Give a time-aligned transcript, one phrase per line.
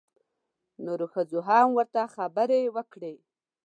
[0.85, 3.15] نورو ښځو هم ورته خبرې وکړې.